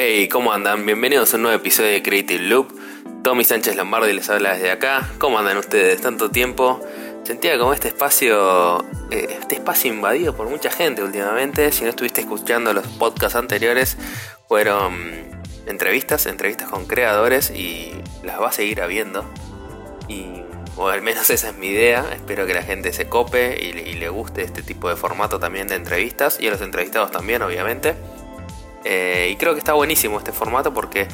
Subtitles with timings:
[0.00, 0.86] Hey, ¿cómo andan?
[0.86, 2.72] Bienvenidos a un nuevo episodio de Creative Loop.
[3.24, 5.10] Tommy Sánchez Lombardi les habla desde acá.
[5.18, 6.00] ¿Cómo andan ustedes?
[6.00, 6.80] Tanto tiempo.
[7.24, 11.72] Sentía como este espacio, eh, este espacio invadido por mucha gente últimamente.
[11.72, 13.98] Si no estuviste escuchando los podcasts anteriores,
[14.46, 14.94] fueron
[15.66, 17.90] entrevistas, entrevistas con creadores y
[18.22, 19.24] las va a seguir habiendo.
[20.06, 20.44] Y,
[20.76, 22.06] o al menos esa es mi idea.
[22.12, 25.66] Espero que la gente se cope y, y le guste este tipo de formato también
[25.66, 27.96] de entrevistas y a los entrevistados también, obviamente.
[28.84, 31.08] Eh, y creo que está buenísimo este formato porque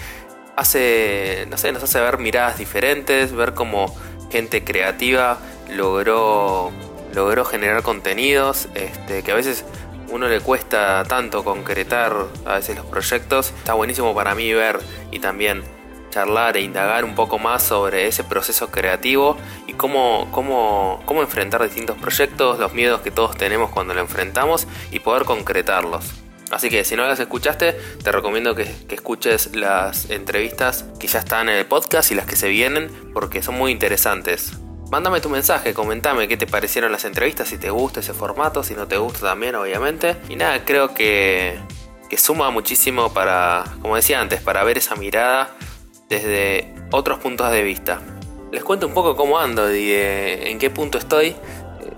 [0.56, 3.94] hace, no sé, nos hace ver miradas diferentes, ver cómo
[4.30, 5.38] gente creativa
[5.70, 6.70] logró,
[7.14, 9.64] logró generar contenidos, este, que a veces
[10.10, 12.14] uno le cuesta tanto concretar
[12.44, 13.52] a veces los proyectos.
[13.58, 14.78] Está buenísimo para mí ver
[15.10, 15.62] y también
[16.10, 21.62] charlar e indagar un poco más sobre ese proceso creativo y cómo, cómo, cómo enfrentar
[21.64, 26.23] distintos proyectos, los miedos que todos tenemos cuando lo enfrentamos y poder concretarlos.
[26.50, 31.48] Así que si no las escuchaste, te recomiendo que, escuches las entrevistas que ya están
[31.48, 34.52] en el podcast y las que se vienen, porque son muy interesantes.
[34.90, 38.74] Mándame tu mensaje, comentame qué te parecieron las entrevistas, si te gusta ese formato, si
[38.74, 40.16] no te gusta también, obviamente.
[40.28, 41.58] Y nada, creo que,
[42.08, 45.50] que suma muchísimo para, como decía antes, para ver esa mirada
[46.08, 48.00] desde otros puntos de vista.
[48.52, 51.28] Les cuento un poco cómo ando y en qué punto estoy.
[51.28, 51.36] Eh,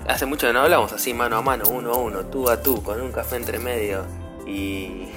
[0.08, 2.82] hace mucho que no hablamos así mano a mano, uno a uno, tú a tú,
[2.82, 4.06] con un café entre medio
[4.46, 5.08] y,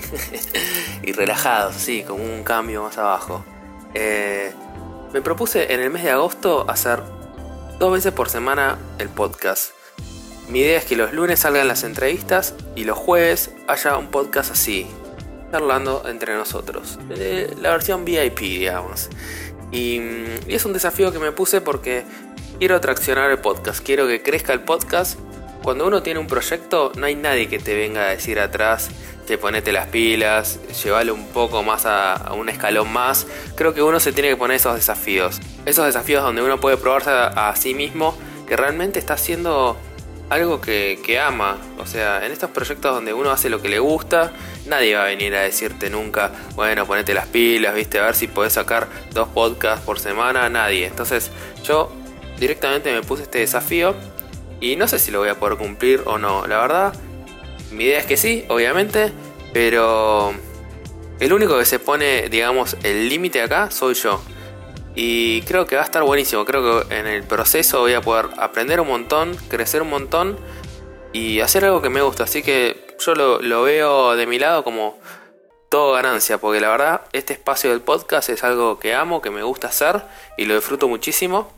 [1.04, 3.44] y relajados, así, como un cambio más abajo.
[3.94, 4.52] Eh,
[5.14, 7.02] me propuse en el mes de agosto hacer
[7.80, 9.72] dos veces por semana el podcast.
[10.50, 14.52] Mi idea es que los lunes salgan las entrevistas y los jueves haya un podcast
[14.52, 14.88] así,
[15.52, 17.00] charlando entre nosotros.
[17.12, 19.10] Eh, la versión VIP, digamos.
[19.72, 20.02] Y,
[20.48, 22.04] y, es un desafío que me puse porque
[22.58, 25.20] quiero atraccionar el podcast, quiero que crezca el podcast.
[25.64, 28.90] Cuando uno tiene un proyecto, no hay nadie que te venga a decir atrás,
[29.38, 33.28] ponete las pilas, llevarlo un poco más a, un escalón más.
[33.56, 35.40] Creo que uno se tiene que poner esos desafíos.
[35.66, 38.18] Esos desafíos donde uno puede probarse a, sí mismo
[38.48, 39.78] que realmente está haciendo
[40.30, 41.58] algo que, ama.
[41.78, 44.32] O sea, en estos proyectos donde uno hace lo que le gusta,
[44.66, 48.28] nadie va a venir a decirte nunca, bueno, ponete las pilas, viste, a ver si
[48.28, 50.88] podés sacar dos podcasts por semana, nadie.
[50.88, 51.32] Entonces
[51.64, 51.92] yo
[52.40, 53.96] directamente me puse este desafío
[54.62, 56.48] y no sé si lo voy a poder cumplir o no.
[56.48, 56.94] La verdad,
[57.72, 59.12] mi idea es que sí, obviamente,
[59.54, 60.34] pero
[61.20, 64.22] el único que se pone, digamos, el límite acá soy yo.
[64.96, 66.46] Y creo que va a estar buenísimo.
[66.46, 70.38] Creo que en el proceso voy a poder aprender un montón, crecer un montón
[71.14, 72.24] y hacer algo que me gusta.
[72.24, 74.98] Así que yo lo, veo de mi lado como
[75.70, 79.44] todo ganancia, porque la verdad este espacio del podcast es algo que amo, que me
[79.44, 80.02] gusta hacer
[80.38, 81.54] y lo disfruto muchísimo.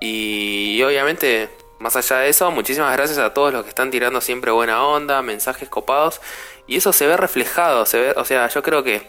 [0.00, 1.48] y obviamente
[1.84, 5.20] más allá de eso, muchísimas gracias a todos los que están tirando siempre buena onda,
[5.20, 6.22] mensajes copados.
[6.66, 9.02] Y eso se ve reflejado, se ve, o sea, yo creo que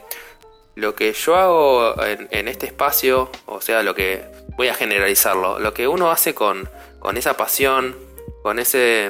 [0.76, 4.26] lo que yo hago en, este espacio, o sea, lo que
[4.58, 6.70] voy a generalizarlo, lo que uno hace con,
[7.00, 7.96] con esa pasión,
[8.44, 9.08] con ese,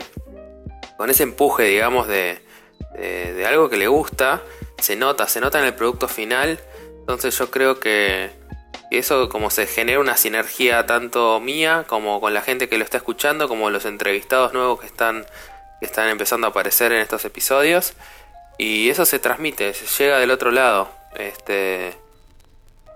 [0.97, 2.37] con ese empuje, digamos, de,
[2.95, 4.43] de algo que le gusta,
[4.77, 6.59] se nota, se nota en el producto final.
[6.99, 8.29] Entonces yo creo que
[8.91, 12.97] eso como se genera una sinergia tanto mía como con la gente que lo está
[12.97, 15.25] escuchando, como los entrevistados nuevos que están,
[15.79, 17.93] que están empezando a aparecer en estos episodios.
[18.57, 20.89] Y eso se transmite, se llega del otro lado.
[21.15, 21.93] Este,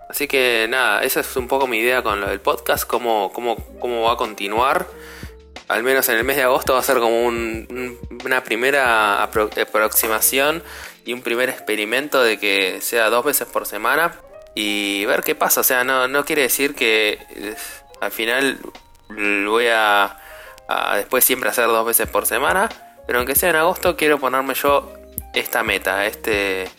[0.09, 3.57] así que nada, esa es un poco mi idea con lo del podcast, cómo, cómo,
[3.79, 4.87] cómo va a continuar.
[5.67, 10.63] Al menos en el mes de agosto va a ser como una primera aproximación
[11.05, 14.13] y un primer experimento de que sea dos veces por semana
[14.59, 15.61] y ver qué pasa.
[15.61, 17.17] O sea, no, no quiere decir que
[18.01, 18.59] al final
[19.47, 20.17] voy a,
[20.95, 22.67] después siempre hacer dos veces por semana,
[23.07, 24.91] pero aunque sea en agosto quiero ponerme yo
[25.33, 26.69] esta meta, este,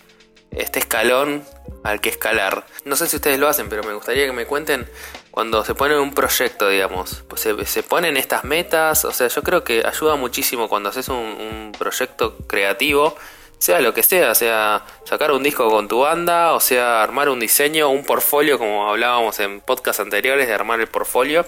[0.51, 1.43] este escalón
[1.83, 2.67] al que escalar.
[2.85, 4.87] No sé si ustedes lo hacen, pero me gustaría que me cuenten
[5.31, 9.43] cuando se pone un proyecto, digamos, pues se, se, ponen estas metas, o sea, yo
[9.43, 13.17] creo que ayuda muchísimo cuando haces un proyecto creativo
[13.61, 17.39] sea lo que sea, sea sacar un disco con tu banda, o sea armar un
[17.39, 21.45] diseño, un portfolio, como hablábamos en podcasts anteriores de armar el portfolio.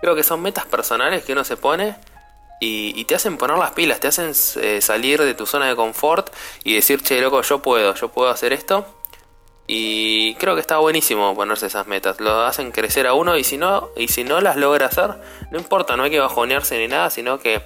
[0.00, 1.94] Creo que son metas personales que uno se pone
[2.60, 6.34] y, te hacen poner las pilas, te hacen eh, salir de tu zona de confort
[6.64, 8.84] y decir, che, loco, yo puedo, yo puedo hacer esto.
[9.70, 12.20] Y creo que está buenísimo ponerse esas metas.
[12.20, 15.10] Lo hacen crecer a uno y si no, y si no las logra hacer,
[15.52, 17.62] no importa, no hay que bajonearse ni nada, sino que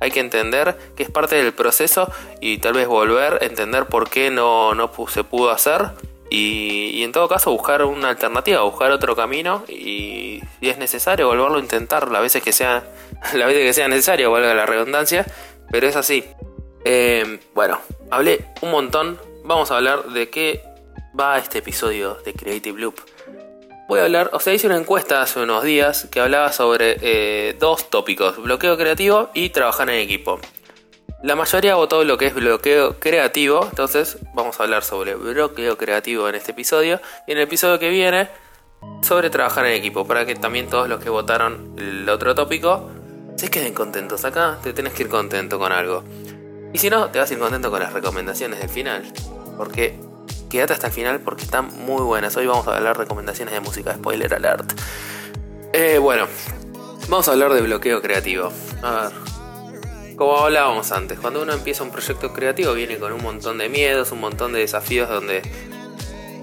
[0.00, 2.10] hay que entender que es parte del proceso
[2.40, 5.90] y tal vez volver a entender por qué no, no se pudo hacer.
[6.28, 11.58] Y, en todo caso buscar una alternativa, buscar otro camino y si es necesario volverlo
[11.58, 12.84] a intentar las veces que sea,
[13.34, 15.24] la veces que sea necesario, valga la redundancia,
[15.70, 16.24] pero es así.
[16.84, 20.62] Eh, bueno, hablé un montón, vamos a hablar de qué
[21.18, 22.96] va este episodio de Creative Loop?
[23.88, 27.56] Voy a hablar, o sea, hice una encuesta hace unos días que hablaba sobre eh,
[27.60, 30.40] dos tópicos, bloqueo creativo y trabajar en equipo.
[31.22, 36.28] La mayoría votó lo que es bloqueo creativo, entonces vamos a hablar sobre bloqueo creativo
[36.28, 38.28] en este episodio y en el episodio que viene
[39.02, 42.90] sobre trabajar en equipo, para que también todos los que votaron el otro tópico
[43.36, 44.24] se queden contentos.
[44.24, 46.02] Acá te tenés que ir contento con algo.
[46.72, 49.04] Y si no, te vas a ir contento con las recomendaciones del final,
[49.56, 49.96] porque
[50.56, 52.34] quédate hasta el final porque están muy buenas.
[52.38, 54.72] Hoy vamos a hablar de recomendaciones de música, spoiler alert.
[55.74, 56.28] Eh, bueno,
[57.10, 58.50] vamos a hablar de bloqueo creativo.
[58.82, 63.58] A ver, como hablábamos antes, cuando uno empieza un proyecto creativo viene con un montón
[63.58, 65.42] de miedos, un montón de desafíos donde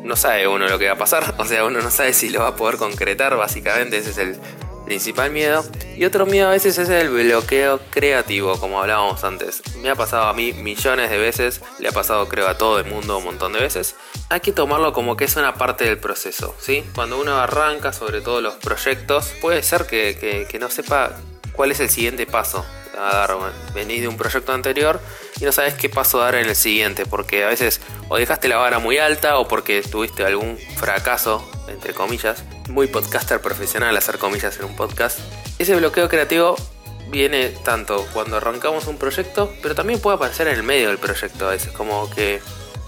[0.04, 2.42] no sabe uno lo que va a pasar, o sea, uno no sabe si lo
[2.42, 4.38] va a poder concretar, básicamente ese es el
[4.86, 5.64] principal miedo.
[5.96, 9.62] Y otro miedo a veces es el bloqueo creativo, como hablábamos antes.
[9.78, 12.86] Me ha pasado a mí millones de veces, le ha pasado creo a todo el
[12.86, 13.96] mundo un montón de veces.
[14.30, 16.84] Hay que tomarlo como que es una parte del proceso, ¿sí?
[16.96, 21.18] Cuando uno arranca, sobre todo los proyectos, puede ser que, que no sepa
[21.54, 22.66] cuál es el siguiente paso
[22.98, 23.38] a dar.
[23.74, 25.00] Venís de un proyecto anterior
[25.40, 28.58] y no sabes qué paso dar en el siguiente, porque a veces o dejaste la
[28.58, 34.58] vara muy alta o porque tuviste algún fracaso, entre comillas, muy podcaster profesional hacer comillas
[34.60, 35.20] en un podcast.
[35.60, 36.56] Ese bloqueo creativo
[37.10, 41.48] viene tanto cuando arrancamos un proyecto, pero también puede aparecer en el medio del proyecto
[41.48, 42.42] a veces, como que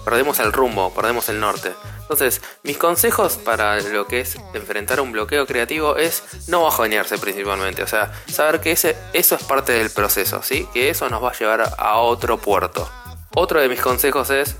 [0.04, 1.72] perdemos el rumbo, perdemos el norte.
[2.06, 7.82] Entonces, mis consejos para lo que es enfrentar un bloqueo creativo es no bajonearse principalmente,
[7.82, 10.68] o sea, saber que ese, eso es parte del proceso, ¿sí?
[10.72, 12.88] Que eso nos va a llevar a otro puerto.
[13.34, 14.54] Otro de mis consejos es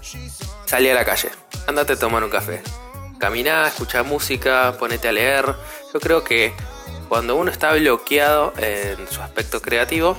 [0.66, 1.31] salir a la calle,
[1.69, 2.62] andate a tomar un café.
[3.20, 5.54] Caminá, escuchar música, ponete a leer.
[5.94, 6.52] Yo creo que
[7.08, 10.16] cuando uno está bloqueado en su aspecto creativo,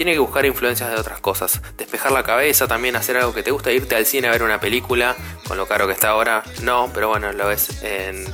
[0.00, 1.60] tiene que buscar influencias de otras cosas.
[1.76, 4.58] Despejar la cabeza, también hacer algo que te gusta, irte al cine a ver una
[4.58, 5.14] película,
[5.46, 8.24] con lo caro que está ahora, no, pero bueno, lo ves en.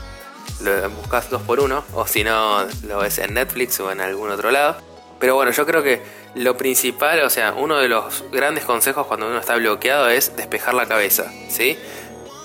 [0.60, 4.30] Lo buscas dos por uno, o si no, lo ves en Netflix o en algún
[4.30, 4.76] otro lado.
[5.18, 6.00] Pero bueno, yo creo que
[6.36, 10.74] lo principal, o sea, uno de los grandes consejos cuando uno está bloqueado es despejar
[10.74, 11.76] la cabeza, ¿sí?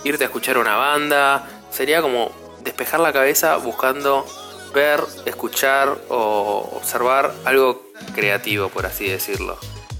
[0.03, 2.31] Irte a escuchar una banda, sería como
[2.63, 4.25] despejar la cabeza buscando
[4.73, 9.57] ver, escuchar o observar algo creativo, por así decirlo.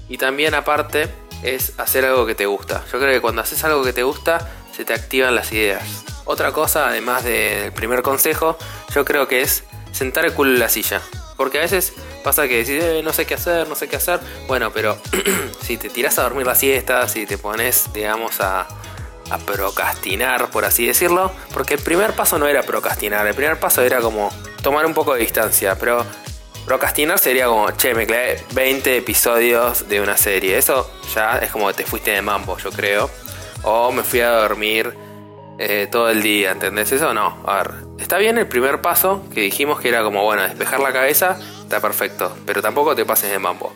[0.08, 1.08] Y también aparte
[1.42, 2.84] es hacer algo que te gusta.
[2.92, 6.04] Yo creo que cuando haces algo que te gusta, se te activan las ideas.
[6.24, 8.56] Otra cosa, además del primer consejo,
[8.94, 11.00] yo creo que es sentar el culo en la silla.
[11.36, 11.92] Porque a veces
[12.22, 14.20] pasa que decís, eh, no sé qué hacer, no sé qué hacer.
[14.46, 14.96] Bueno, pero
[15.62, 18.68] si te tiras a dormir la siesta, si te pones, digamos, a,
[19.30, 21.32] a procrastinar, por así decirlo.
[21.52, 24.30] Porque el primer paso no era procrastinar, el primer paso era como
[24.62, 25.76] tomar un poco de distancia.
[25.76, 26.04] Pero
[26.64, 30.56] Procrastinar sería como, che, me clavé 20 episodios de una serie.
[30.56, 33.10] Eso ya es como te fuiste de mambo, yo creo.
[33.64, 34.94] O me fui a dormir
[35.58, 37.12] eh, todo el día, ¿entendés eso?
[37.14, 40.80] No, a ver, está bien el primer paso que dijimos que era como, bueno, despejar
[40.80, 43.72] la cabeza, está perfecto, pero tampoco te pases de mambo.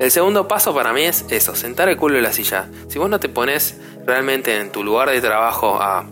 [0.00, 2.68] El segundo paso para mí es eso, sentar el culo en la silla.
[2.88, 6.04] Si vos no te pones realmente en tu lugar de trabajo a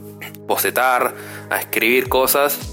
[0.47, 1.15] bocetar,
[1.51, 2.72] a escribir cosas,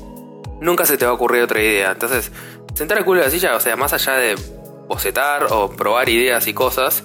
[0.62, 1.92] nunca se te va a ocurrir otra idea.
[1.92, 2.32] Entonces,
[2.74, 4.36] sentar el culo en la silla, o sea, más allá de
[4.88, 7.04] bocetar o probar ideas y cosas,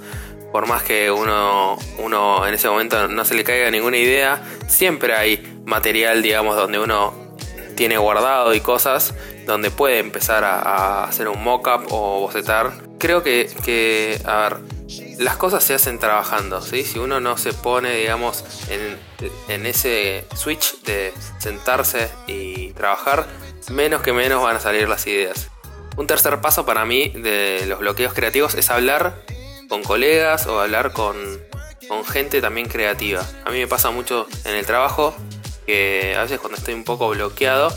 [0.52, 5.14] por más que uno, uno en ese momento no se le caiga ninguna idea, siempre
[5.14, 7.12] hay material, digamos, donde uno
[7.74, 9.14] tiene guardado y cosas,
[9.46, 12.72] donde puede empezar a, hacer un mock-up o bocetar.
[12.98, 14.58] Creo que, que, a ver,
[15.18, 16.84] las cosas se hacen trabajando, ¿sí?
[16.84, 18.98] Si uno no se pone, digamos, en,
[19.48, 23.26] en ese switch de sentarse y trabajar,
[23.70, 25.50] menos que menos van a salir las ideas.
[25.96, 29.24] Un tercer paso para mí de los bloqueos creativos es hablar
[29.68, 31.14] con colegas o hablar con,
[32.10, 33.24] gente también creativa.
[33.44, 35.14] A mí me pasa mucho en el trabajo
[35.66, 37.72] que a veces cuando estoy un poco bloqueado,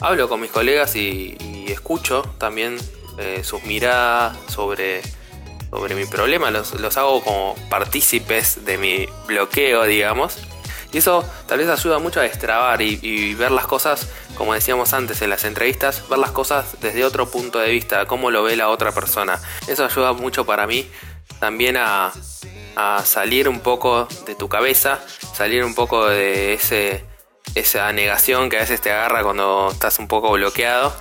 [0.00, 1.36] hablo con mis colegas y,
[1.68, 2.78] escucho también
[3.18, 5.02] eh, sus miradas sobre,
[5.70, 10.38] sobre mi problema, los, los hago como partícipes de mi bloqueo, digamos.
[10.92, 15.20] Y eso tal vez ayuda mucho a destrabar y, ver las cosas, como decíamos antes
[15.20, 18.68] en las entrevistas, ver las cosas desde otro punto de vista, cómo lo ve la
[18.68, 19.40] otra persona.
[19.66, 20.88] Eso ayuda mucho para mí
[21.40, 22.12] también a,
[23.04, 25.00] salir un poco de tu cabeza,
[25.34, 26.54] salir un poco de
[27.54, 30.94] esa negación que a veces te agarra cuando estás un poco bloqueado.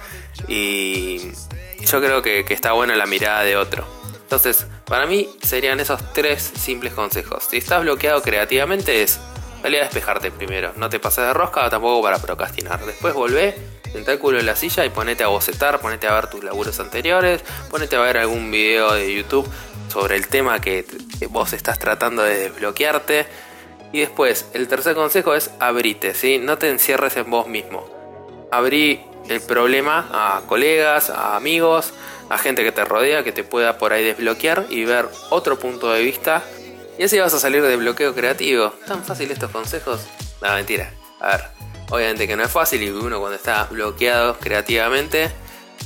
[0.47, 1.31] Y
[1.85, 3.85] yo creo que, que está buena la mirada de otro.
[4.23, 7.43] Entonces, para mí serían esos tres simples consejos.
[7.51, 9.19] Si estás bloqueado creativamente es
[9.63, 10.73] Dale a despejarte primero.
[10.75, 12.85] No te pases de rosca tampoco para procrastinar.
[12.85, 13.55] Después volvé,
[13.91, 16.79] sentá el culo en la silla y ponete a bocetar, ponete a ver tus laburos
[16.79, 19.49] anteriores, ponete a ver algún video de YouTube
[19.91, 20.85] sobre el tema que
[21.29, 23.25] vos estás tratando de desbloquearte.
[23.93, 26.39] Y después, el tercer consejo es abrite, ¿sí?
[26.39, 27.89] No te encierres en vos mismo.
[28.51, 31.93] Abrí el problema a colegas, a amigos,
[32.29, 35.91] a gente que te rodea, que te pueda por ahí desbloquear y ver otro punto
[35.91, 36.43] de vista.
[36.97, 38.73] Y así vas a salir de bloqueo creativo.
[38.87, 40.01] ¿Tan fácil estos consejos?
[40.41, 40.91] No, mentira.
[41.19, 41.43] A ver,
[41.89, 45.31] obviamente que no es fácil y uno cuando está bloqueado creativamente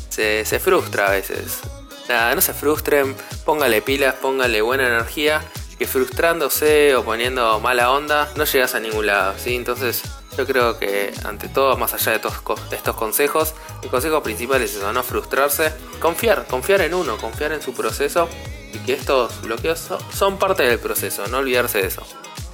[0.09, 1.59] se, se frustra a veces.
[2.07, 3.15] Nada, no se frustren,
[3.45, 5.41] póngale pilas, póngale buena energía
[5.77, 9.55] que frustrándose o poniendo mala onda no llegas a ningún lado, ¿sí?
[9.55, 10.03] Entonces
[10.37, 14.93] yo creo que ante todo, más allá de estos consejos, el consejo principal es eso,
[14.93, 18.29] no frustrarse, confiar, confiar en uno, confiar en su proceso
[18.73, 22.03] y que estos bloqueos son parte del proceso, no olvidarse de eso.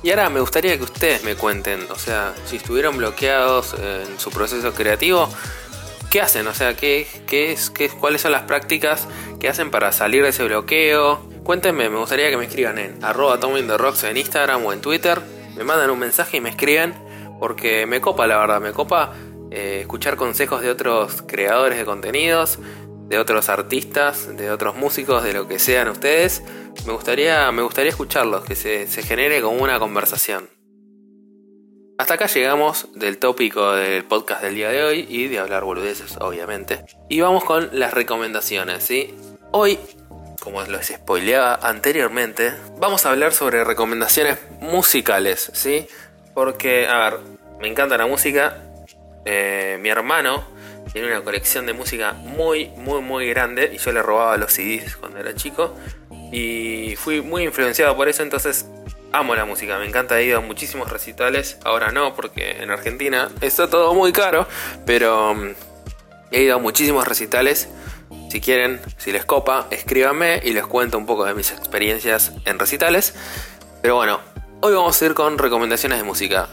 [0.04, 4.30] Y ahora me gustaría que ustedes me cuenten, o sea, si estuvieron bloqueados en su
[4.30, 5.30] proceso creativo,
[6.10, 6.48] ¿qué hacen?
[6.48, 9.08] O sea, ¿qué, qué es, qué, ¿cuáles son las prácticas
[9.40, 11.20] que hacen para salir de ese bloqueo?
[11.44, 13.38] Cuéntenme, me gustaría que me escriban en arroba
[13.78, 15.22] Rocks en Instagram o en Twitter.
[15.56, 16.94] Me mandan un mensaje y me escriben
[17.40, 19.14] porque me copa, la verdad, me copa
[19.50, 22.60] eh, escuchar consejos de otros creadores de contenidos,
[23.08, 26.44] de otros artistas, de otros músicos, de lo que sean ustedes.
[26.86, 30.50] Me gustaría, me gustaría escucharlos, que se, se genere como una conversación.
[31.98, 36.18] Hasta acá llegamos del tópico del podcast del día de hoy y de hablar boludeces,
[36.20, 36.86] obviamente.
[37.10, 39.16] Y vamos con las recomendaciones, ¿sí?
[39.52, 39.80] Hoy
[40.48, 45.88] como les spoileaba anteriormente, vamos a hablar sobre recomendaciones musicales, ¿sí?
[46.34, 47.20] Porque, a ver,
[47.60, 48.64] me encanta la música.
[49.26, 50.46] Eh, mi hermano
[51.00, 54.96] tiene una colección de música muy, muy, muy grande y yo le robaba los CDs
[54.96, 55.76] cuando era chico.
[56.32, 58.66] Y fui muy influenciado por eso, entonces
[59.12, 63.30] amo la música, me encanta, he ido a muchísimos recitales, ahora no, porque en Argentina
[63.42, 64.48] está todo muy caro,
[64.86, 65.52] pero mm,
[66.32, 67.70] he ido a muchísimos recitales
[68.30, 72.60] si quieren, si les copa, escríbanme y les cuento un poco de mis experiencias en
[72.60, 73.14] recitales.
[73.82, 74.20] Pero bueno,
[74.62, 76.50] hoy vamos a ir con recomendaciones de música.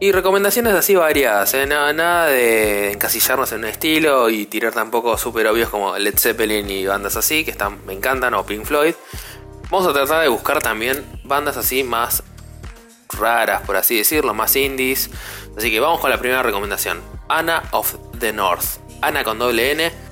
[0.00, 1.66] Y recomendaciones así variadas, ¿eh?
[1.66, 6.68] nada, nada, de encasillarnos en un estilo y tirar tampoco súper obvios como Led Zeppelin
[6.68, 8.94] y bandas así, que están, me encantan, o Pink Floyd.
[9.70, 12.22] Vamos a tratar de buscar también bandas así más
[13.10, 15.10] raras, por así decirlo, más indies.
[15.56, 17.00] Así que vamos con la primera recomendación.
[17.28, 18.80] Anna of the North.
[19.00, 20.04] Ana con doble N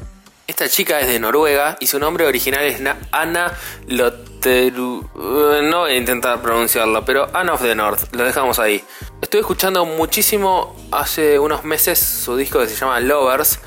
[0.47, 2.79] esta chica es de Noruega y su nombre original es
[3.11, 3.53] Anna
[3.87, 5.01] Lotteru.
[5.01, 8.85] Eh, no voy a intentar pronunciarlo, pero Anna of the North, lo dejamos ahí.
[9.23, 13.61] Estoy escuchando muchísimo hace unos meses su disco que se llama Lovers.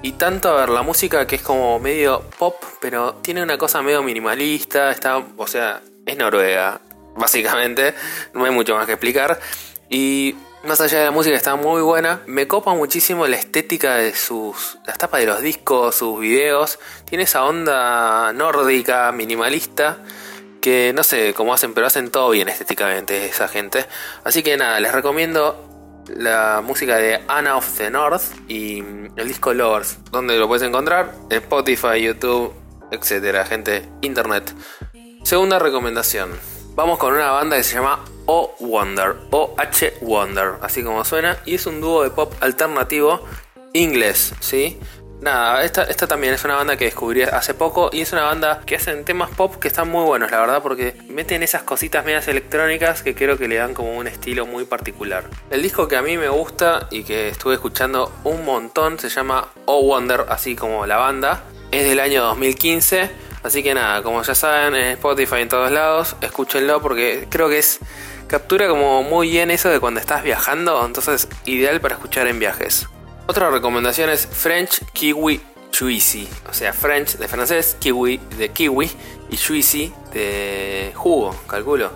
[0.00, 3.82] Y tanto a ver la música que es como medio pop, pero tiene una cosa
[3.82, 4.92] medio minimalista.
[4.92, 6.80] Está, o sea, es Noruega,
[7.16, 7.94] básicamente.
[8.32, 9.40] No hay mucho más que explicar.
[9.90, 14.14] Y más allá de la música está muy buena, me copa muchísimo la estética de
[14.14, 14.78] sus.
[14.86, 16.78] las tapas de los discos, sus videos.
[17.06, 19.98] Tiene esa onda nórdica, minimalista,
[20.62, 23.84] que no sé cómo hacen, pero hacen todo bien estéticamente esa gente.
[24.24, 29.52] Así que nada, les recomiendo la música de Anna of the North y el disco
[29.52, 29.98] Lovers.
[30.10, 31.12] ¿Dónde lo puedes encontrar?
[31.28, 32.54] Spotify, YouTube,
[32.90, 34.54] etcétera, gente, internet.
[35.24, 36.30] Segunda recomendación.
[36.74, 41.56] Vamos con una banda que se llama O Wonder, O-H Wonder, así como suena, y
[41.56, 43.26] es un dúo de pop alternativo
[43.74, 44.78] inglés, ¿sí?
[45.22, 48.74] Nada, esta, también es una banda que descubrí hace poco y es una banda que
[48.74, 53.04] hacen temas pop que están muy buenos, la verdad, porque meten esas cositas medias electrónicas
[53.04, 55.24] que creo que le dan como un estilo muy particular.
[55.50, 59.46] El disco que a mí me gusta y que estuve escuchando un montón se llama
[59.66, 64.34] O Wonder, así como la banda, es del año 2015 Así que nada, como ya
[64.34, 67.80] saben, en Spotify en todos lados, escúchenlo porque creo que es
[68.28, 72.88] captura como muy bien eso de cuando estás viajando, entonces ideal para escuchar en viajes.
[73.32, 75.40] Otra recomendación es French Kiwi
[75.74, 78.90] Juicy, o sea, French de francés, kiwi de kiwi
[79.30, 81.92] y juicy de jugo, calculo.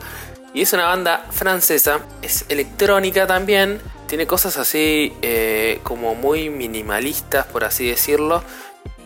[0.55, 7.45] Y es una banda francesa, es electrónica también, tiene cosas así eh, como muy minimalistas,
[7.45, 8.43] por así decirlo,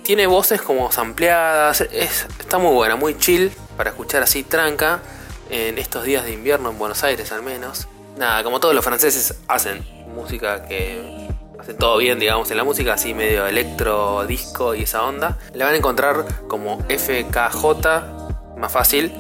[0.04, 5.02] tiene voces como sampleadas, es, está muy buena, muy chill para escuchar así tranca
[5.50, 7.88] en estos días de invierno en Buenos Aires al menos.
[8.16, 9.84] Nada, como todos los franceses hacen
[10.14, 11.19] música que
[11.60, 15.38] hace todo bien, digamos, en la música así medio electro, disco y esa onda.
[15.54, 19.12] La van a encontrar como FKJ, más fácil.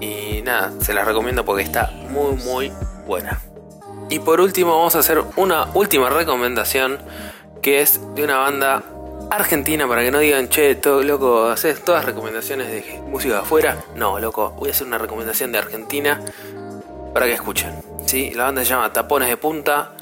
[0.00, 2.72] Y nada, se las recomiendo porque está muy muy
[3.06, 3.40] buena.
[4.10, 6.98] Y por último vamos a hacer una última recomendación
[7.62, 8.82] que es de una banda
[9.30, 13.82] Argentina para que no digan, che, todo, loco, haces todas recomendaciones de música de afuera.
[13.94, 16.20] No, loco, voy a hacer una recomendación de Argentina
[17.14, 17.82] para que escuchen.
[18.04, 18.32] ¿sí?
[18.34, 19.92] La banda se llama Tapones de Punta.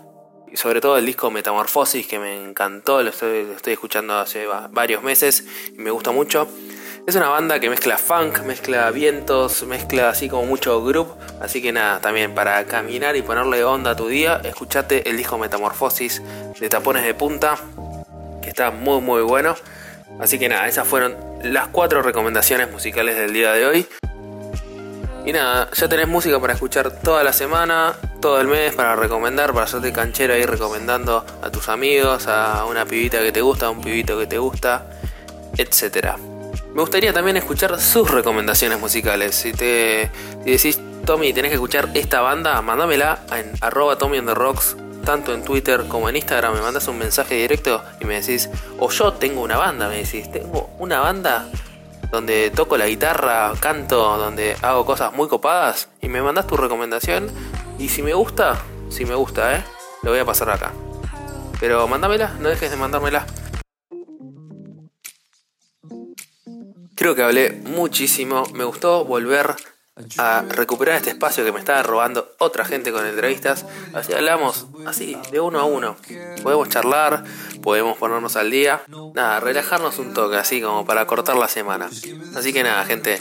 [0.52, 5.44] Y sobre todo el disco Metamorfosis, que me encantó, lo estoy, escuchando hace varios meses
[5.76, 6.48] y me gusta mucho.
[7.06, 11.14] Es una banda que mezcla funk, mezcla vientos, mezcla así como mucho group.
[11.40, 15.38] Así que nada, también para caminar y ponerle onda a tu día, escuchate el disco
[15.38, 16.22] Metamorfosis
[16.58, 17.56] de Tapones de Punta,
[18.42, 19.56] que está muy muy bueno.
[20.20, 23.86] Así que nada, esas fueron las cuatro recomendaciones musicales del día de hoy.
[25.24, 29.52] Y nada, ya tenés música para escuchar toda la semana, todo el mes, para recomendar,
[29.52, 33.70] para hacerte canchero ahí recomendando a tus amigos, a una pibita que te gusta, a
[33.70, 34.86] un pibito que te gusta,
[35.56, 36.16] etc.
[36.74, 39.34] Me gustaría también escuchar sus recomendaciones musicales.
[39.34, 40.10] Si te
[40.44, 45.32] decís, Tommy, tenés que escuchar esta banda, mándamela en arroba Tommy on the Rocks, tanto
[45.32, 46.54] en Twitter como en Instagram.
[46.54, 50.30] Me mandas un mensaje directo y me decís, o yo tengo una banda, me decís,
[50.30, 51.48] tengo una banda
[52.12, 57.30] donde toco la guitarra, canto, donde hago cosas muy copadas y me mandas tu recomendación
[57.80, 59.64] y si me gusta, si me gusta, ¿eh?
[60.02, 60.70] Lo voy a pasar acá.
[61.58, 63.26] Pero mándamela, no dejes de mandármela.
[66.94, 69.56] Creo que hablé muchísimo, me gustó volver
[70.18, 73.66] a recuperar este espacio que me estaba robando otra gente con entrevistas.
[73.92, 75.96] Así hablamos, así, de uno a uno.
[76.42, 77.24] Podemos charlar,
[77.62, 78.82] podemos ponernos al día.
[79.14, 81.88] Nada, relajarnos un toque, así como para cortar la semana.
[82.34, 83.20] Así que nada, gente.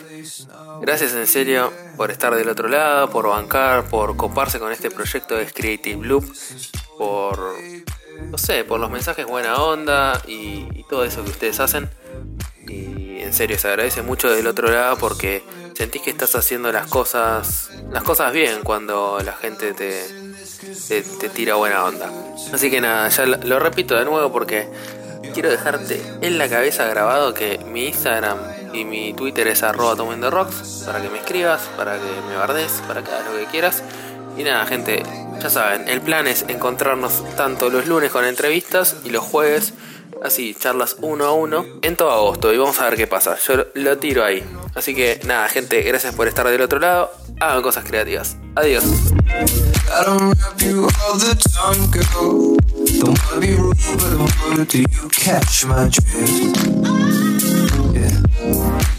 [0.82, 5.36] Gracias en serio por estar del otro lado, por bancar, por coparse con este proyecto
[5.36, 6.26] de Creative Loop,
[6.98, 7.56] por,
[8.24, 11.90] no sé, por los mensajes buena onda y, y todo eso que ustedes hacen.
[12.68, 15.44] Y en serio, se agradece mucho del otro lado porque
[15.80, 20.04] sentís que estás haciendo las cosas las cosas bien cuando la gente te,
[20.90, 22.12] te, tira buena onda.
[22.52, 24.68] Así que nada, ya lo, repito de nuevo porque
[25.34, 28.40] quiero dejarte en la cabeza grabado que mi Instagram
[28.74, 29.96] y mi Twitter es arroba
[30.30, 33.82] rocks para que me escribas, para que me bardes, para que hagas lo que quieras.
[34.38, 35.02] Y nada, gente,
[35.42, 39.74] ya saben, el plan es encontrarnos tanto los lunes con entrevistas y los jueves
[40.24, 43.38] así, charlas uno a uno en todo agosto y vamos a ver qué pasa.
[43.38, 44.44] Yo lo tiro ahí.
[44.76, 47.12] Así que nada, gente, gracias por estar del otro lado.
[47.40, 48.38] Hagan cosas creativas.
[48.56, 48.84] Adiós.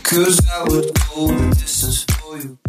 [0.02, 1.28] Cause I would go
[2.18, 2.59] for you.